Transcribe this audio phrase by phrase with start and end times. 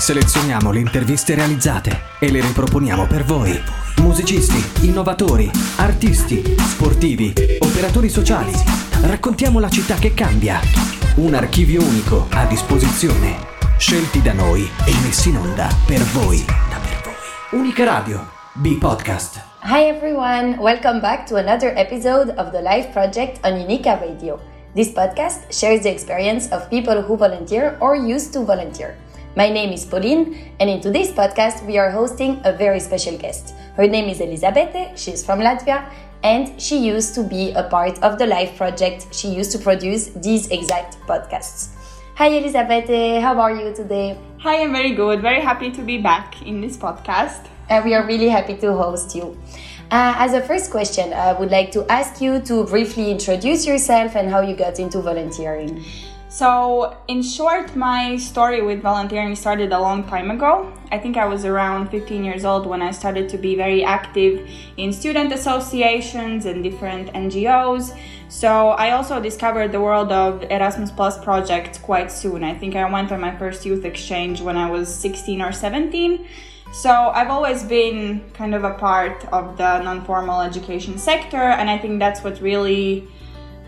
[0.00, 3.52] Selezioniamo le interviste realizzate e le riproponiamo per voi.
[3.98, 8.50] Musicisti, innovatori, artisti, sportivi, operatori sociali.
[9.02, 10.58] Raccontiamo la città che cambia.
[11.16, 13.36] Un archivio unico a disposizione.
[13.76, 16.42] Scelti da noi e messi in onda per voi.
[17.50, 18.26] Unica Radio.
[18.54, 19.42] B-Podcast.
[19.64, 24.40] Hi everyone, welcome back to another episode of the Life Project on Unica Radio.
[24.74, 28.96] This podcast shares the experience of people who volunteer or used to volunteer.
[29.36, 33.54] My name is Pauline, and in today's podcast, we are hosting a very special guest.
[33.76, 35.88] Her name is Elizabete, she's from Latvia,
[36.24, 39.06] and she used to be a part of the Live Project.
[39.14, 41.68] She used to produce these exact podcasts.
[42.16, 44.18] Hi Elizabete, how are you today?
[44.40, 45.22] Hi, I'm very good.
[45.22, 47.46] Very happy to be back in this podcast.
[47.68, 49.38] And we are really happy to host you.
[49.92, 54.16] Uh, as a first question, I would like to ask you to briefly introduce yourself
[54.16, 55.84] and how you got into volunteering.
[56.30, 60.72] So, in short, my story with volunteering started a long time ago.
[60.92, 64.48] I think I was around 15 years old when I started to be very active
[64.76, 67.98] in student associations and different NGOs.
[68.28, 72.44] So, I also discovered the world of Erasmus Plus projects quite soon.
[72.44, 76.28] I think I went on my first youth exchange when I was 16 or 17.
[76.72, 81.76] So I've always been kind of a part of the non-formal education sector, and I
[81.76, 83.08] think that's what really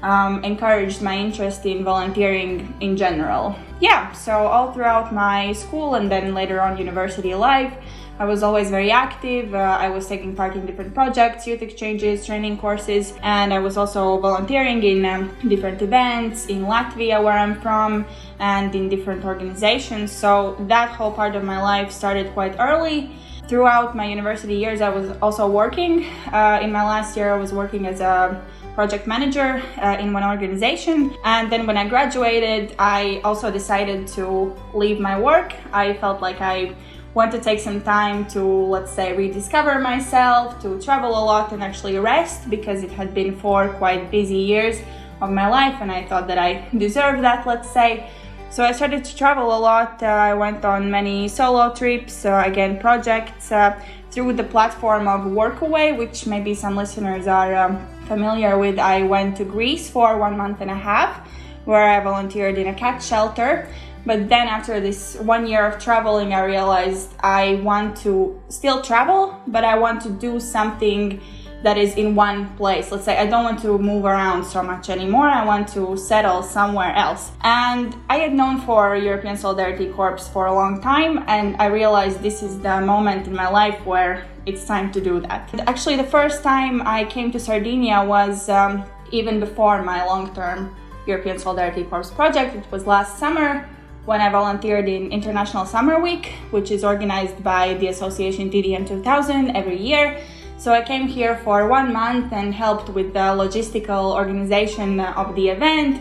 [0.02, 3.56] um, encouraged my interest in volunteering in general.
[3.80, 7.74] Yeah, so all throughout my school and then later on university life,
[8.18, 9.54] I was always very active.
[9.54, 13.76] Uh, I was taking part in different projects, youth exchanges, training courses, and I was
[13.76, 18.04] also volunteering in um, different events in Latvia, where I'm from,
[18.38, 20.12] and in different organizations.
[20.12, 23.10] So that whole part of my life started quite early.
[23.48, 26.04] Throughout my university years, I was also working.
[26.32, 28.40] Uh, in my last year, I was working as a
[28.74, 31.14] project manager uh, in one organization.
[31.24, 35.54] And then when I graduated, I also decided to leave my work.
[35.72, 36.74] I felt like I
[37.14, 41.62] want to take some time to, let's say, rediscover myself, to travel a lot and
[41.62, 44.80] actually rest because it had been four quite busy years
[45.20, 48.08] of my life and I thought that I deserved that, let's say.
[48.50, 50.02] So I started to travel a lot.
[50.02, 53.80] Uh, I went on many solo trips, uh, again, projects uh,
[54.12, 58.78] through the platform of Workaway, which maybe some listeners are um, familiar with.
[58.78, 61.28] I went to Greece for one month and a half
[61.64, 63.68] where I volunteered in a cat shelter
[64.04, 69.40] but then after this one year of traveling, I realized I want to still travel,
[69.46, 71.20] but I want to do something
[71.62, 72.90] that is in one place.
[72.90, 75.28] Let's say I don't want to move around so much anymore.
[75.28, 77.32] I want to settle somewhere else.
[77.42, 82.20] And I had known for European Solidarity Corps for a long time, and I realized
[82.22, 85.48] this is the moment in my life where it's time to do that.
[85.68, 90.74] Actually, the first time I came to Sardinia was um, even before my long term
[91.06, 92.56] European Solidarity Corps project.
[92.56, 93.68] It was last summer
[94.04, 99.56] when I volunteered in International Summer Week, which is organized by the association TDM 2000
[99.56, 100.20] every year.
[100.62, 105.48] So I came here for one month and helped with the logistical organization of the
[105.48, 106.00] event.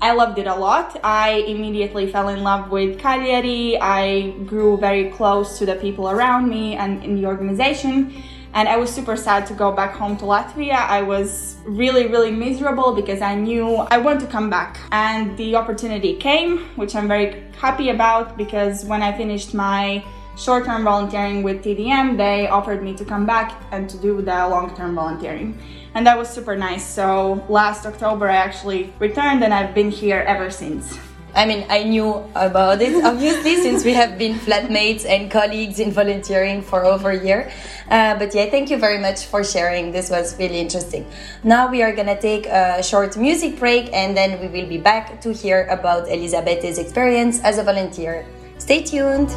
[0.00, 0.98] I loved it a lot.
[1.04, 3.78] I immediately fell in love with Cagliari.
[3.80, 8.20] I grew very close to the people around me and in the organization
[8.52, 10.74] and I was super sad to go back home to Latvia.
[10.74, 14.80] I was really, really miserable because I knew I want to come back.
[14.90, 20.04] And the opportunity came, which I'm very happy about because when I finished my
[20.40, 24.48] short term volunteering with TDM, they offered me to come back and to do the
[24.48, 25.58] long term volunteering.
[25.94, 26.86] And that was super nice.
[26.86, 30.98] So last October, I actually returned and I've been here ever since.
[31.34, 35.92] I mean, I knew about it obviously since we have been flatmates and colleagues in
[35.92, 37.52] volunteering for over a year.
[37.88, 39.92] Uh, but yeah, thank you very much for sharing.
[39.92, 41.06] This was really interesting.
[41.44, 45.20] Now we are gonna take a short music break and then we will be back
[45.20, 48.26] to hear about Elizabete's experience as a volunteer.
[48.58, 49.30] Stay tuned.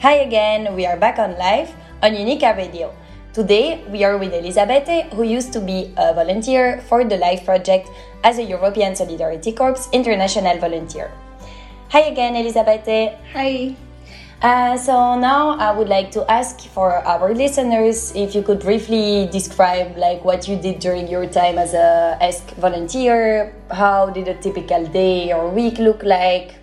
[0.00, 2.94] Hi again, we are back on live on Unica Radio.
[3.32, 7.90] Today, we are with Elizabete, who used to be a volunteer for the LIVE project
[8.22, 11.10] as a European Solidarity Corps international volunteer.
[11.90, 13.18] Hi again, Elizabete.
[13.32, 13.74] Hi.
[14.40, 19.26] Uh, so now I would like to ask for our listeners if you could briefly
[19.32, 23.52] describe like what you did during your time as a ESC volunteer.
[23.72, 26.54] How did a typical day or week look like?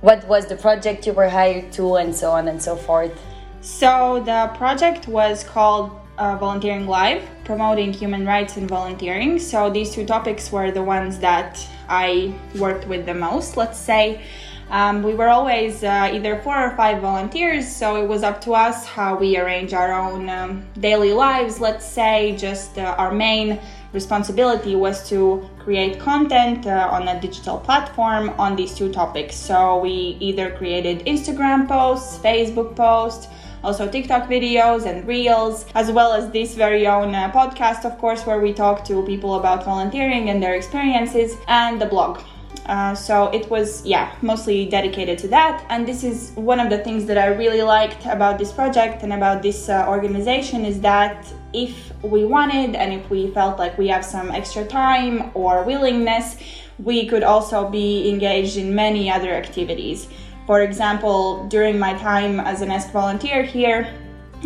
[0.00, 3.12] What was the project you were hired to, and so on and so forth.
[3.60, 9.38] So the project was called uh, Volunteering Live, promoting human rights and volunteering.
[9.38, 14.22] So these two topics were the ones that I worked with the most, let's say.
[14.70, 18.54] Um, we were always uh, either four or five volunteers, so it was up to
[18.54, 22.36] us how we arrange our own um, daily lives, let's say.
[22.36, 23.58] Just uh, our main
[23.92, 29.36] responsibility was to create content uh, on a digital platform on these two topics.
[29.36, 33.28] So we either created Instagram posts, Facebook posts,
[33.62, 38.26] also TikTok videos and reels, as well as this very own uh, podcast, of course,
[38.26, 42.18] where we talk to people about volunteering and their experiences, and the blog.
[42.66, 45.64] Uh, so it was, yeah, mostly dedicated to that.
[45.68, 49.12] And this is one of the things that I really liked about this project and
[49.12, 53.88] about this uh, organization is that if we wanted and if we felt like we
[53.88, 56.36] have some extra time or willingness,
[56.78, 60.08] we could also be engaged in many other activities.
[60.46, 63.94] For example, during my time as an ESC volunteer here,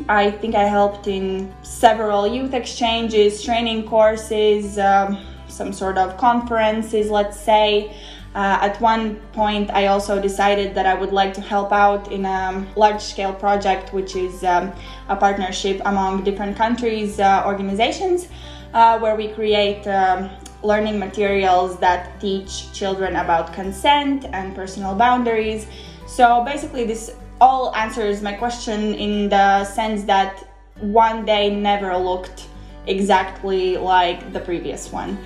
[0.09, 5.19] I think I helped in several youth exchanges, training courses, um,
[5.55, 7.95] some sort of conferences, let's say.
[8.35, 12.25] Uh, at one point, I also decided that I would like to help out in
[12.25, 14.73] a large scale project, which is um,
[15.09, 18.29] a partnership among different countries' uh, organizations,
[18.73, 20.31] uh, where we create um,
[20.65, 25.69] learning materials that teach children about consent and personal boundaries.
[26.09, 30.45] So basically, this all answers my question in the sense that
[30.81, 32.49] one day never looked
[32.87, 35.19] exactly like the previous one.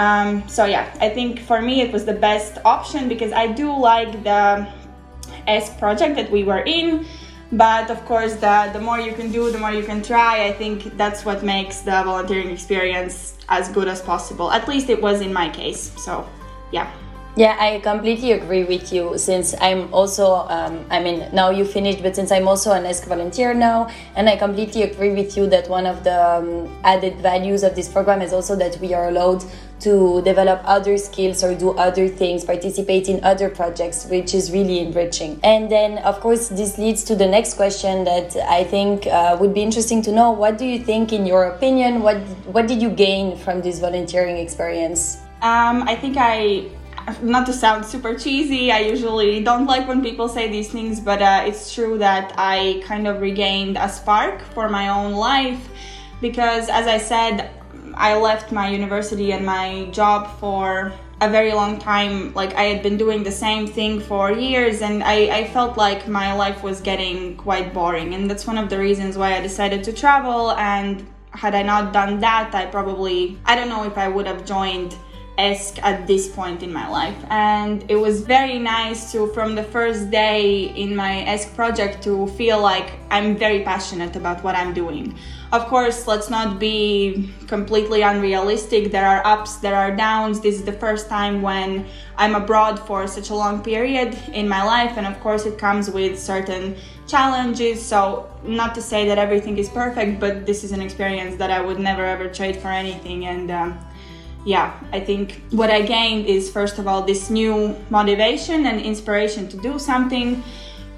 [0.00, 3.70] Um, so yeah, I think for me it was the best option because I do
[3.70, 4.66] like the
[5.46, 7.04] ESC project that we were in.
[7.52, 10.46] But of course, the, the more you can do, the more you can try.
[10.46, 14.50] I think that's what makes the volunteering experience as good as possible.
[14.50, 15.92] At least it was in my case.
[15.98, 16.26] So,
[16.72, 16.90] yeah.
[17.40, 19.16] Yeah, I completely agree with you.
[19.16, 23.06] Since I'm also, um, I mean, now you finished, but since I'm also an ESC
[23.06, 27.62] volunteer now, and I completely agree with you that one of the um, added values
[27.62, 29.42] of this program is also that we are allowed
[29.88, 34.80] to develop other skills or do other things, participate in other projects, which is really
[34.80, 35.40] enriching.
[35.42, 39.54] And then, of course, this leads to the next question that I think uh, would
[39.54, 40.30] be interesting to know.
[40.30, 42.18] What do you think, in your opinion, what
[42.52, 45.16] what did you gain from this volunteering experience?
[45.40, 46.68] Um, I think I
[47.22, 51.22] not to sound super cheesy, I usually don't like when people say these things, but
[51.22, 55.68] uh, it's true that I kind of regained a spark for my own life
[56.20, 57.50] because, as I said,
[57.94, 62.32] I left my university and my job for a very long time.
[62.34, 66.08] Like, I had been doing the same thing for years, and I, I felt like
[66.08, 68.14] my life was getting quite boring.
[68.14, 70.52] And that's one of the reasons why I decided to travel.
[70.52, 74.44] And had I not done that, I probably, I don't know if I would have
[74.44, 74.96] joined
[75.40, 77.16] ESC at this point in my life.
[77.30, 82.26] And it was very nice to, from the first day in my ESC project, to
[82.38, 85.14] feel like I'm very passionate about what I'm doing.
[85.52, 88.92] Of course, let's not be completely unrealistic.
[88.92, 90.40] There are ups, there are downs.
[90.40, 94.62] This is the first time when I'm abroad for such a long period in my
[94.62, 96.76] life, and of course, it comes with certain
[97.08, 97.84] challenges.
[97.84, 101.60] So, not to say that everything is perfect, but this is an experience that I
[101.60, 103.26] would never ever trade for anything.
[103.26, 103.78] And um,
[104.44, 109.48] yeah, I think what I gained is first of all this new motivation and inspiration
[109.48, 110.42] to do something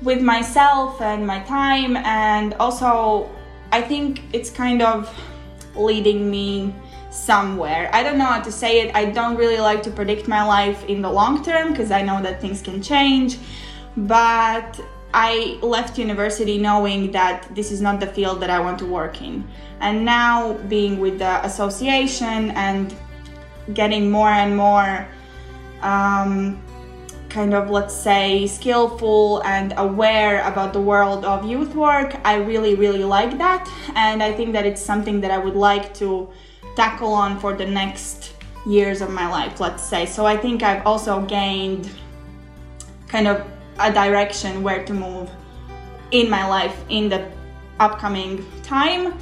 [0.02, 3.30] with myself and my time, and also
[3.72, 5.12] I think it's kind of
[5.74, 6.74] leading me
[7.10, 7.90] somewhere.
[7.92, 8.94] I don't know how to say it.
[8.94, 12.22] I don't really like to predict my life in the long term because I know
[12.22, 13.38] that things can change.
[13.96, 14.80] But
[15.14, 19.20] I left university knowing that this is not the field that I want to work
[19.20, 19.46] in.
[19.80, 22.94] And now being with the association and
[23.74, 25.06] getting more and more
[25.82, 26.62] um,
[27.28, 32.14] kind of, let's say, skillful and aware about the world of youth work.
[32.24, 33.68] I really, really like that.
[33.94, 36.28] And I think that it's something that I would like to
[36.76, 38.34] tackle on for the next
[38.66, 40.06] years of my life, let's say.
[40.06, 41.90] So I think I've also gained
[43.08, 43.46] kind of
[43.78, 45.30] a direction where to move
[46.10, 47.30] in my life in the
[47.80, 49.14] upcoming time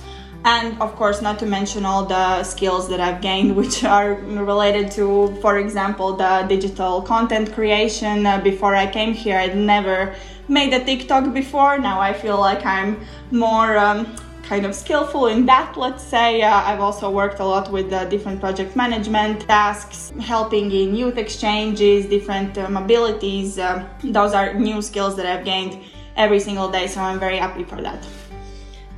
[0.44, 4.90] and of course not to mention all the skills that i've gained which are related
[4.90, 8.24] to for example the digital content creation.
[8.24, 10.14] Uh, before i came here i'd never
[10.48, 11.78] made a tiktok before.
[11.78, 16.42] Now i feel like i'm more um, kind of skillful in that let's say.
[16.42, 21.18] Uh, i've also worked a lot with uh, different project management tasks helping in youth
[21.18, 25.84] exchanges different uh, mobilities uh, those are new skills that i've gained
[26.16, 28.04] every single day so i'm very happy for that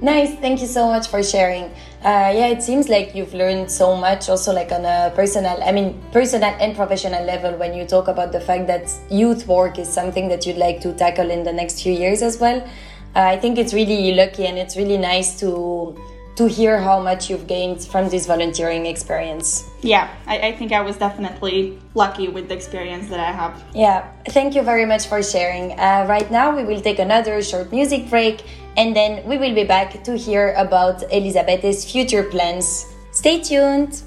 [0.02, 1.66] Nice, thank you so much for sharing.
[2.02, 5.71] Uh, yeah, it seems like you've learned so much, also like on a personal, I
[5.71, 7.56] mean, personal and professional level.
[7.56, 10.92] When you talk about the fact that youth work is something that you'd like to
[10.94, 12.61] tackle in the next few years as well,
[13.14, 15.97] uh, I think it's really lucky and it's really nice to
[16.35, 19.68] to hear how much you've gained from this volunteering experience.
[19.82, 23.62] Yeah, I, I, think I was definitely lucky with the experience that I have.
[23.75, 25.78] Yeah, thank you very much for sharing.
[25.78, 28.44] Uh, right now, we will take another short music break
[28.76, 32.87] and then we will be back to hear about Elizabete's future plans.
[33.12, 34.02] Stay tuned!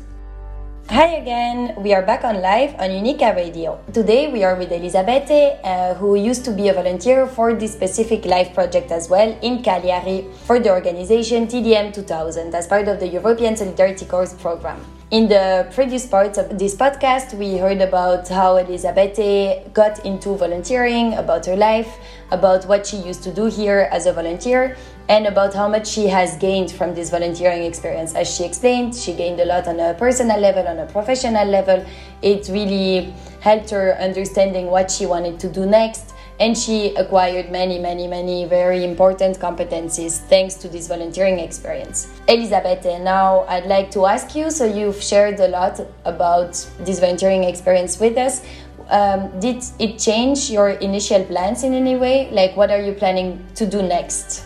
[0.89, 3.79] Hi again, we are back on live on Unica Radio.
[3.91, 8.23] Today we are with Elizabete, uh, who used to be a volunteer for this specific
[8.23, 13.07] live project as well in Cagliari for the organization TDM 2000 as part of the
[13.07, 14.79] European Solidarity Corps program.
[15.15, 21.13] In the previous parts of this podcast, we heard about how Elizabete got into volunteering,
[21.13, 21.87] about her life,
[22.31, 24.75] about what she used to do here as a volunteer,
[25.07, 28.13] and about how much she has gained from this volunteering experience.
[28.13, 31.85] As she explained, she gained a lot on a personal level, on a professional level.
[32.21, 36.14] It really helped her understanding what she wanted to do next.
[36.39, 42.09] And she acquired many, many, many very important competencies thanks to this volunteering experience.
[42.27, 47.45] Elizabete, now I'd like to ask you so, you've shared a lot about this volunteering
[47.45, 48.41] experience with us.
[48.89, 52.29] Um, did it change your initial plans in any way?
[52.31, 54.45] Like, what are you planning to do next?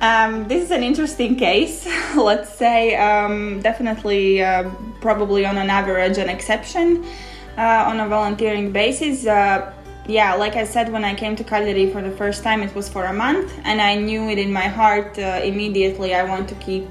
[0.00, 1.86] Um, this is an interesting case.
[2.16, 4.68] Let's say um, definitely, uh,
[5.00, 7.06] probably on an average, an exception
[7.56, 9.26] uh, on a volunteering basis.
[9.26, 9.72] Uh,
[10.06, 12.88] yeah, like I said, when I came to Cagliari for the first time, it was
[12.88, 16.14] for a month, and I knew it in my heart uh, immediately.
[16.14, 16.86] I want to keep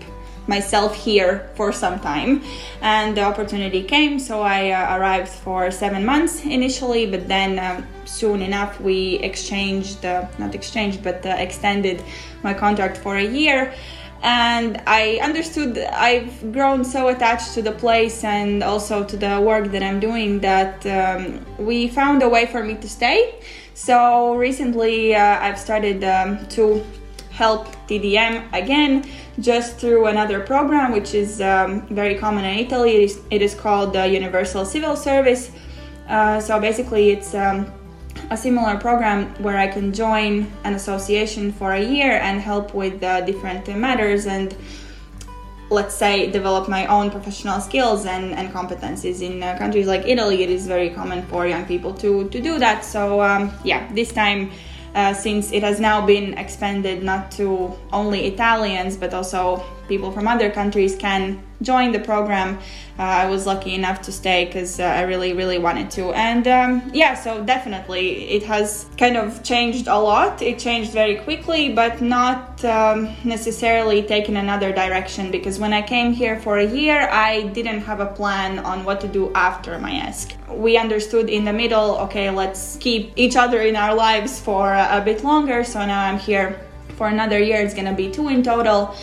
[0.47, 2.41] myself here for some time
[2.81, 7.87] and the opportunity came so i uh, arrived for seven months initially but then um,
[8.03, 12.03] soon enough we exchanged uh, not exchanged but uh, extended
[12.43, 13.73] my contract for a year
[14.23, 19.71] and i understood i've grown so attached to the place and also to the work
[19.71, 23.35] that i'm doing that um, we found a way for me to stay
[23.73, 26.83] so recently uh, i've started um, to
[27.33, 29.03] help TDM again
[29.39, 32.95] just through another program which is um, very common in Italy.
[32.97, 35.51] It is, it is called the Universal Civil Service.
[36.07, 37.71] Uh, so basically, it's um,
[38.29, 43.03] a similar program where I can join an association for a year and help with
[43.03, 44.55] uh, different matters and
[45.69, 50.43] let's say develop my own professional skills and, and competencies in uh, countries like italy.
[50.43, 52.85] It is very common for young people to, to do that.
[52.85, 54.51] So um, yeah this time
[54.95, 60.27] uh, since it has now been expanded not to only Italians but also people from
[60.27, 62.59] other countries can join the program.
[62.99, 66.11] Uh, I was lucky enough to stay because uh, I really, really wanted to.
[66.11, 70.43] And um, yeah, so definitely it has kind of changed a lot.
[70.43, 76.13] It changed very quickly, but not um, necessarily taken another direction because when I came
[76.13, 79.91] here for a year, I didn't have a plan on what to do after my
[79.91, 80.55] ESC.
[80.55, 85.01] We understood in the middle, okay, let's keep each other in our lives for a
[85.03, 85.63] bit longer.
[85.63, 86.61] So now I'm here
[86.95, 87.59] for another year.
[87.61, 88.95] It's gonna be two in total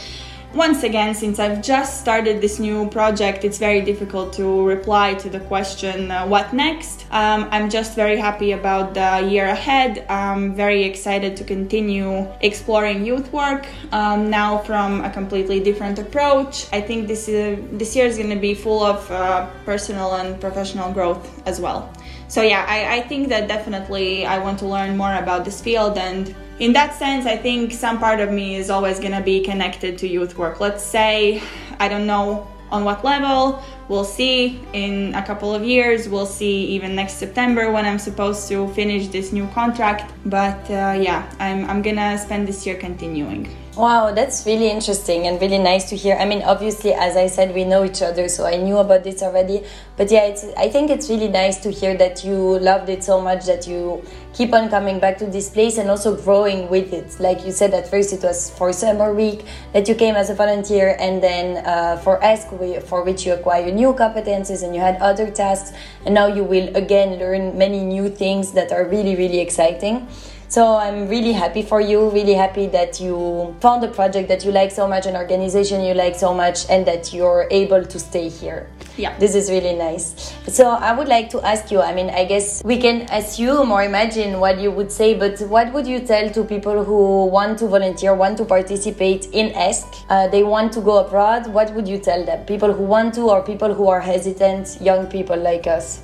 [0.55, 5.31] once again, since I've just started this new project, it's very difficult to reply to
[5.31, 7.07] the question, uh, what next?
[7.13, 10.05] Um, I'm just very happy about the year ahead.
[10.09, 16.67] I'm very excited to continue exploring youth work um, now from a completely different approach.
[16.73, 20.41] I think this, uh, this year is going to be full of uh, personal and
[20.41, 21.93] professional growth as well.
[22.27, 25.97] So, yeah, I, I think that definitely I want to learn more about this field
[25.97, 29.41] and in that sense, I think some part of me is always going to be
[29.41, 30.61] connected to youth work.
[30.61, 31.43] Let's say,
[31.79, 36.67] I don't know on what level, we'll see in a couple of years, we'll see
[36.67, 40.13] even next September when I'm supposed to finish this new contract.
[40.27, 43.49] But uh, yeah, I'm, I'm gonna spend this year continuing.
[43.77, 46.17] Wow, that's really interesting and really nice to hear.
[46.17, 49.23] I mean, obviously, as I said, we know each other, so I knew about this
[49.23, 49.63] already.
[49.97, 53.21] But yeah, it's, I think it's really nice to hear that you loved it so
[53.21, 54.03] much that you
[54.35, 57.21] keep on coming back to this place and also growing with it.
[57.21, 60.35] Like you said, at first it was for summer week that you came as a
[60.35, 64.97] volunteer, and then uh, for ESC, for which you acquired new competences and you had
[64.97, 65.71] other tasks,
[66.05, 70.09] and now you will again learn many new things that are really, really exciting.
[70.51, 74.51] So I'm really happy for you, really happy that you found a project that you
[74.51, 78.29] like so much, an organization you like so much, and that you're able to stay
[78.29, 78.69] here.
[78.97, 79.17] Yeah.
[79.19, 80.35] This is really nice.
[80.49, 83.85] So I would like to ask you, I mean, I guess we can assume or
[83.85, 87.69] imagine what you would say, but what would you tell to people who want to
[87.69, 90.05] volunteer, want to participate in ESC?
[90.09, 91.47] Uh, they want to go abroad.
[91.47, 92.45] What would you tell them?
[92.47, 96.01] People who want to or people who are hesitant, young people like us?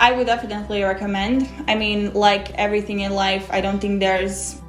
[0.00, 1.46] I would definitely recommend.
[1.68, 4.60] I mean, like everything in life, I don't think there's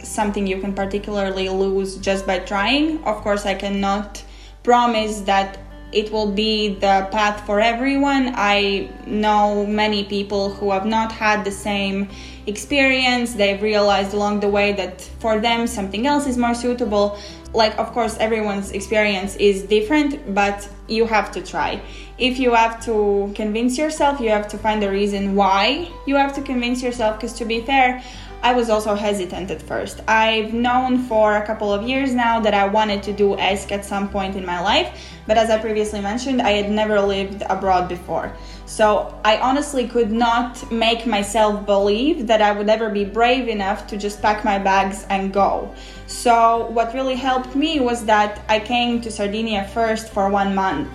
[0.00, 3.02] something you can particularly lose just by trying.
[3.02, 4.22] Of course, I cannot
[4.62, 5.58] promise that
[5.92, 8.32] it will be the path for everyone.
[8.36, 12.08] I know many people who have not had the same
[12.46, 13.34] experience.
[13.34, 17.18] They've realized along the way that for them something else is more suitable.
[17.56, 21.80] Like, of course, everyone's experience is different, but you have to try
[22.18, 26.34] if you have to convince yourself, you have to find a reason why you have
[26.34, 27.16] to convince yourself.
[27.16, 28.02] Because to be fair,
[28.42, 30.00] I was also hesitant at first.
[30.08, 33.84] I've known for a couple of years now that I wanted to do ESC at
[33.84, 34.88] some point in my life,
[35.26, 38.32] but as I previously mentioned, I had never lived abroad before.
[38.66, 43.86] So I honestly could not make myself believe that I would ever be brave enough
[43.86, 45.72] to just pack my bags and go.
[46.08, 50.90] So what really helped me was that I came to Sardinia first for one month.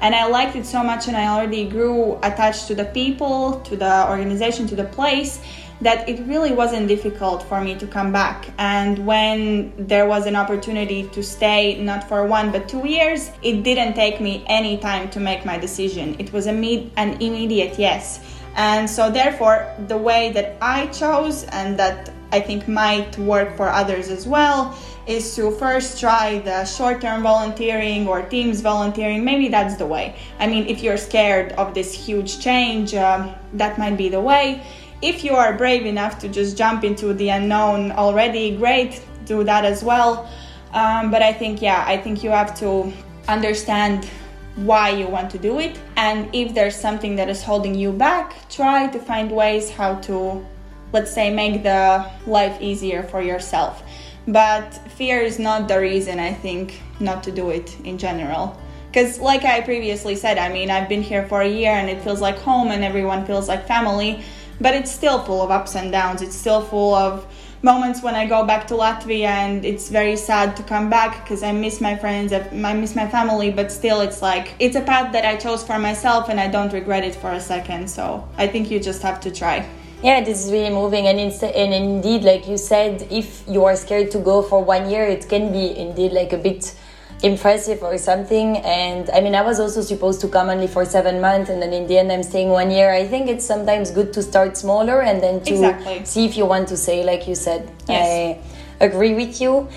[0.00, 3.76] And I liked it so much, and I already grew attached to the people, to
[3.76, 5.40] the organization, to the place
[5.82, 8.48] that it really wasn't difficult for me to come back.
[8.58, 13.64] And when there was an opportunity to stay not for one but two years, it
[13.64, 16.16] didn't take me any time to make my decision.
[16.20, 18.20] It was an immediate yes.
[18.54, 23.68] And so, therefore, the way that I chose and that I think might work for
[23.68, 29.24] others as well is to first try the short term volunteering or teams volunteering.
[29.24, 30.14] Maybe that's the way.
[30.38, 34.62] I mean, if you're scared of this huge change, um, that might be the way
[35.02, 39.64] if you are brave enough to just jump into the unknown already, great, do that
[39.64, 40.30] as well.
[40.72, 42.92] Um, but I think, yeah, I think you have to
[43.28, 44.08] understand
[44.56, 45.78] why you want to do it.
[45.96, 50.46] And if there's something that is holding you back, try to find ways how to,
[50.92, 53.82] let's say, make the life easier for yourself.
[54.28, 58.56] But fear is not the reason, I think, not to do it in general.
[58.86, 62.02] Because, like I previously said, I mean, I've been here for a year and it
[62.02, 64.22] feels like home and everyone feels like family
[64.62, 66.22] but it's still full of ups and downs.
[66.22, 67.26] It's still full of
[67.62, 71.42] moments when I go back to Latvia and it's very sad to come back because
[71.42, 75.12] I miss my friends, I miss my family, but still it's like it's a path
[75.12, 77.88] that I chose for myself and I don't regret it for a second.
[77.88, 79.68] So I think you just have to try.
[80.02, 84.10] Yeah, this is really moving, and, and indeed, like you said, if you are scared
[84.10, 86.74] to go for one year, it can be indeed like a bit
[87.22, 88.58] impressive or something.
[88.58, 91.72] And I mean, I was also supposed to come only for seven months, and then
[91.72, 92.92] in the end, I'm staying one year.
[92.92, 96.04] I think it's sometimes good to start smaller and then to exactly.
[96.04, 97.70] see if you want to say, like you said.
[97.88, 98.38] Yes.
[98.80, 99.68] I agree with you.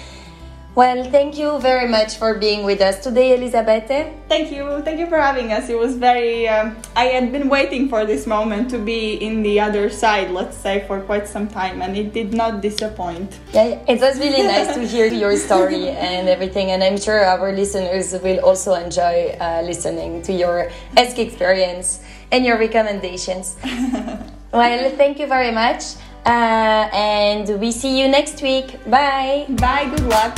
[0.76, 4.12] Well, thank you very much for being with us today, Elizabete.
[4.28, 4.82] Thank you.
[4.82, 5.70] Thank you for having us.
[5.70, 9.58] It was very, um, I had been waiting for this moment to be in the
[9.62, 13.40] other side, let's say, for quite some time, and it did not disappoint.
[13.54, 17.54] Yeah, it was really nice to hear your story and everything, and I'm sure our
[17.54, 23.56] listeners will also enjoy uh, listening to your ESC experience and your recommendations.
[24.52, 25.96] well, thank you very much.
[26.26, 28.84] Uh, and we see you next week.
[28.90, 29.46] Bye.
[29.48, 29.88] Bye.
[29.96, 30.38] Good luck.